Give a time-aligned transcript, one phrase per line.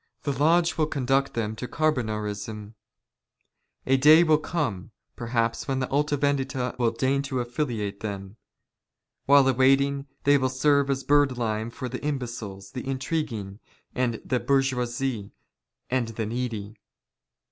[0.23, 2.73] The lodge will conduct them to Car" bonarism.
[3.85, 8.35] A day will come, perhaps, when the Alta Vendita" will deign to affiliate them.
[9.27, 13.59] While awaiting they will serve as" birdlime for the imbeciles, the intriguing,
[13.93, 15.33] the bourgeoisie,
[15.91, 16.77] and" the needy.